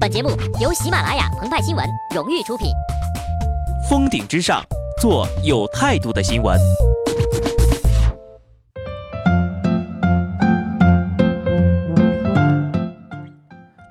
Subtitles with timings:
[0.00, 0.30] 本节目
[0.60, 1.84] 由喜马拉雅澎湃新闻
[2.14, 2.68] 荣誉出品。
[3.88, 4.62] 峰顶之上，
[5.00, 6.56] 做有态度的新闻。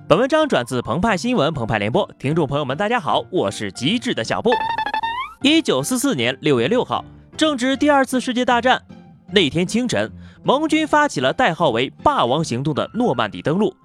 [0.07, 4.51] 本文章转自澎湃新闻澎湃联播，听众朋友们，大家好，我是机智的小布。
[5.41, 7.03] 一九四四年六月六号，
[7.35, 8.81] 正值第二次世界大战
[9.31, 10.09] 那天清晨，
[10.43, 13.75] 盟军发起了代号为“霸王行动”的诺曼底登陆。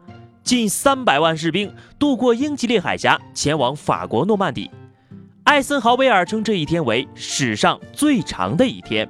[0.42, 4.70] 近三百万士兵渡过英吉利海峡，前往法国诺曼底。
[5.44, 9.08] 艾森豪威尔称这一天为史上最长的一天。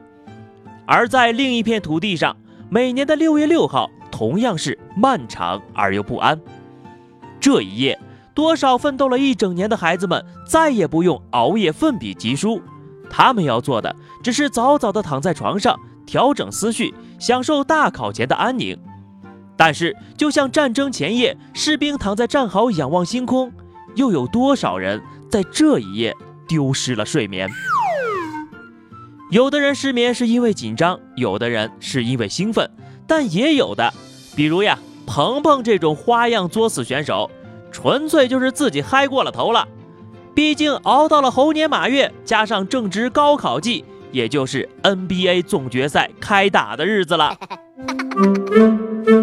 [0.87, 2.37] 而在另一片土地上，
[2.68, 6.38] 每年的六月六号同样是漫长而又不安。
[7.40, 7.98] 这一夜，
[8.34, 12.60] 多少奋斗了一整年的孩子们再也不用熬夜奋笔疾书，
[13.09, 18.78] 他们要做的只是早早地躺在床上，调整思绪，享受大考前的安宁。
[19.65, 23.52] 但是，就像战争前夜，士兵躺在战壕仰望星空，
[23.95, 26.16] 又有多少人在这一夜
[26.49, 27.49] 丢失了睡眠？
[29.30, 32.69] 有的人失眠是因为紧张，有的人是因为兴奋，
[33.07, 33.95] 但也有的，
[34.35, 37.30] 比如呀，鹏鹏这种花样作死选手，
[37.71, 39.69] 纯粹就是自己嗨过了头了。
[40.35, 47.37] 毕竟熬到了猴年马月，加上正值高考季，也就是 NBA 总决赛开打的日子了。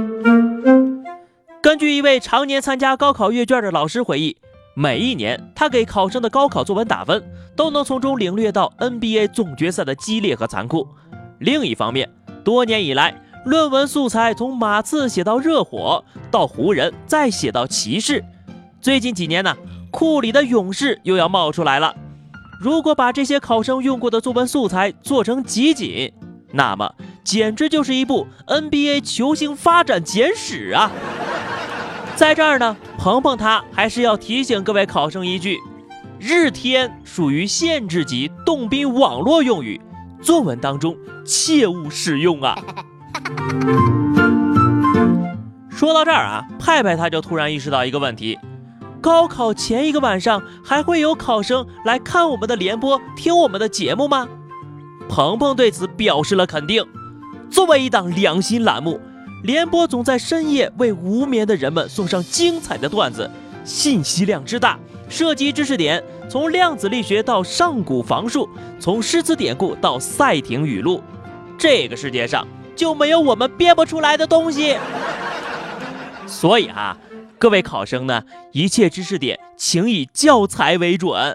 [1.69, 4.35] 根据一位常年参加高考阅卷的老师回忆，
[4.73, 7.23] 每一年他给考生的高考作文打分，
[7.55, 10.87] 都能从中领略到 NBA 总决赛的激烈和残酷。
[11.37, 12.09] 另一方面，
[12.43, 13.13] 多年以来，
[13.45, 18.25] 论文素材从马刺写到热火，到湖人，再写到骑士，
[18.81, 19.55] 最近几年呢，
[19.91, 21.95] 库里的勇士又要冒出来了。
[22.59, 26.11] 如果把这些考生用过的作文素材做成集锦，
[26.51, 30.91] 那么简直就是一部 NBA 球星发展简史啊！
[32.19, 35.57] 在这儿呢，鹏鹏他还是要提醒各位考生一句：
[36.19, 39.79] 日天属于限制级动宾网络用语，
[40.21, 42.59] 作文当中切勿使用啊！
[45.71, 48.37] 说到这儿啊，派派他就突然意识到一个问题：
[48.99, 54.27] 高考前一个晚上还会有考生来看我们的联播，听我们的节目吗？
[55.07, 56.85] 鹏鹏对此表示了肯定。
[57.49, 58.99] 作为一档良心栏目。
[59.43, 63.29] 联播总在深夜为无眠的人们送上精彩的段子，
[63.63, 64.77] 信息量之大，
[65.07, 71.01] 涉及知识点，从量子力学到上古房术，从诗词典故到赛艇语录，
[71.57, 72.45] 这个世界上
[72.75, 74.77] 就没有我们编不出来的东西。
[76.27, 76.97] 所以啊，
[77.37, 78.21] 各位考生呢，
[78.51, 81.33] 一切知识点请以教材为准。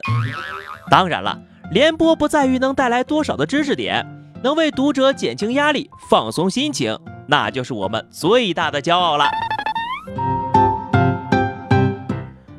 [0.91, 1.41] 当然了，
[1.73, 4.07] 联播不在于能带来多少的知识点，
[4.43, 6.97] 能为读者减轻压力，放松心情。
[7.27, 9.31] 那就是我们最大的骄傲了。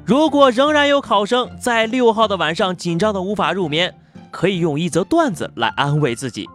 [0.05, 3.93] 如果仍然有考生在六号的晚上紧张的无法入眠，
[4.29, 6.47] 可以用一则段子来安慰自己。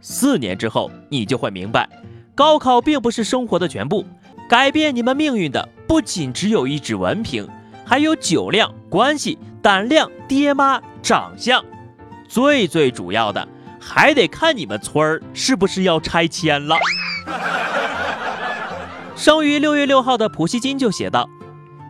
[0.00, 1.88] 四年之后，你就会明白，
[2.34, 4.04] 高考并不是生活的全部，
[4.48, 7.46] 改变你们命运的不仅只有一纸文凭，
[7.84, 11.64] 还有酒量、关系、胆量、爹妈、长相，
[12.28, 13.46] 最最主要的，
[13.78, 16.76] 还得看你们村儿是不是要拆迁了。
[19.16, 21.28] 生于六月六号的普希金就写道：“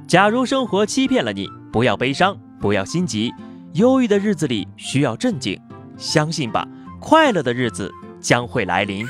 [0.09, 3.33] 假如生活欺骗了你，不要悲伤，不要心急。
[3.75, 5.61] 忧郁的日子里需要镇静，
[5.97, 6.67] 相信吧，
[7.01, 7.89] 快乐的日子
[8.21, 9.07] 将会来临。”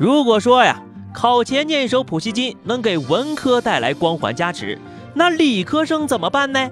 [0.00, 0.82] 如果说呀，
[1.14, 4.76] 考前念一首普希金能给文科带来光环加持，
[5.14, 6.70] 那理科生怎么办呢？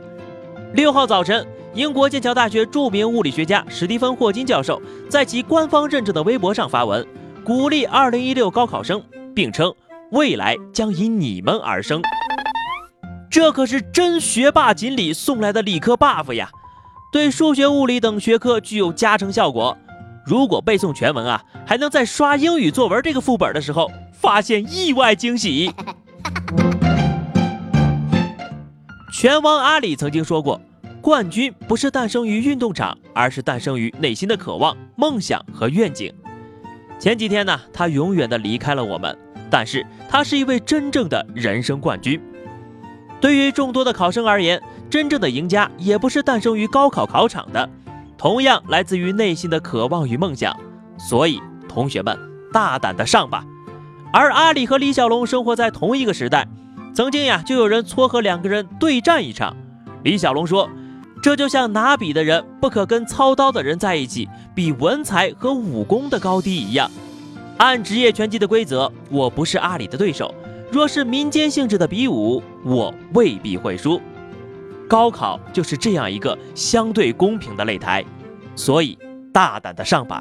[0.73, 1.47] 六号早晨。
[1.73, 7.07] 英国剑桥大学著名物理学家史蒂芬·霍金教授在其官方认证的微博上发文，
[7.45, 9.01] 鼓励2016高考生，
[9.33, 9.73] 并称
[10.11, 12.03] 未来将因你们而生。
[13.31, 16.51] 这可是真学霸锦鲤送来的理科 buff 呀，
[17.13, 19.79] 对数学、物理等学科具有加成效果。
[20.27, 25.73] 如果背诵全文啊，还能在刷英语作文这个副本的时候发现意外惊喜。
[29.15, 30.61] 拳王阿里曾经说过。
[31.01, 36.13] 冠军不是诞生于运动场，而是诞生于内心的渴望、梦想和愿景。
[36.99, 39.17] 前几天呢，他永远的离开了我们，
[39.49, 42.21] 但是他是一位真正的人生冠军。
[43.19, 47.67] 对于众多的考生而言，真正的赢家也不是诞生于高考考场的，
[48.19, 50.55] 同样来自于内心的渴望与梦想。
[50.99, 52.19] 所以，同学们
[52.53, 53.43] 大胆的上吧。
[54.13, 56.47] 而阿里和李小龙生活在同一个时代，
[56.95, 59.57] 曾经呀，就有人撮合两个人对战一场。
[60.03, 60.69] 李小龙说。
[61.23, 66.91] 这就像拿笔的人不可跟操刀的人在一起比文采和武功的高低一样。
[67.59, 70.35] 按职业拳击的规则，我不是阿里的对手。
[70.73, 74.01] 若是民间性质的比武，我未必会输。
[74.89, 78.05] 高考就是这样一个相对公平的擂台，
[78.57, 78.99] 所以
[79.33, 80.19] 大胆的上吧。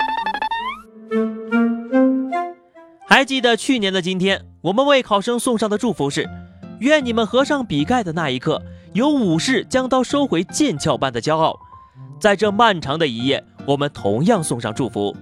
[3.08, 6.30] 还记得去年的今天，我们为考生送上的祝福是：
[6.80, 8.62] 愿你们合上笔盖的那一刻，
[8.94, 11.58] 有武士将刀收回剑鞘般的骄傲。
[12.20, 15.16] 在这漫长的一夜，我们同样送上祝福。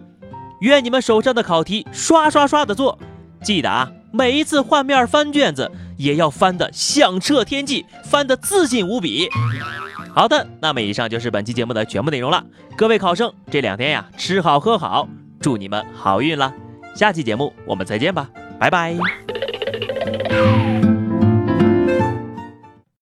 [0.62, 2.98] 愿你们手上的考题刷刷刷的做，
[3.44, 9.30] 记得啊，每一次换面翻卷子也要翻得响彻天际，翻得自信无比。
[10.16, 12.44] 好的，那么以上就是本期节目的全部内容了。
[12.76, 15.08] 各位考生，这两天呀，吃好喝好，
[15.40, 16.52] 祝你们好运啦！
[16.96, 18.28] 下期节目我们再见吧，
[18.60, 18.98] 拜拜。